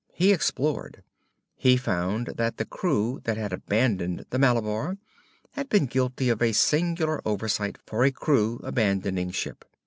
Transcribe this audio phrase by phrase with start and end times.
[0.15, 1.03] He explored.
[1.55, 4.97] He found that the crew that had abandoned the Malabar
[5.51, 9.63] had been guilty of a singular oversight for a crew abandoning ship.